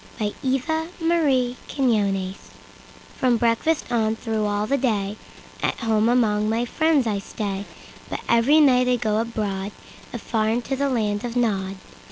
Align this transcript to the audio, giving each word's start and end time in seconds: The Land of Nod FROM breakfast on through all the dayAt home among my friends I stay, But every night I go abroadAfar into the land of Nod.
The 0.17 0.33
Land 0.41 0.95
of 0.97 0.99
Nod 2.25 2.35
FROM 3.19 3.37
breakfast 3.37 3.91
on 3.91 4.15
through 4.15 4.45
all 4.47 4.65
the 4.65 4.75
dayAt 4.79 5.75
home 5.81 6.09
among 6.09 6.49
my 6.49 6.65
friends 6.65 7.05
I 7.05 7.19
stay, 7.19 7.65
But 8.09 8.21
every 8.27 8.59
night 8.59 8.87
I 8.87 8.95
go 8.95 9.23
abroadAfar 9.23 10.51
into 10.51 10.75
the 10.75 10.89
land 10.89 11.23
of 11.23 11.35
Nod. 11.35 11.75